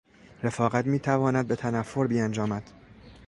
[0.43, 2.71] رفاقت میتواند به تنفر بیانجامد.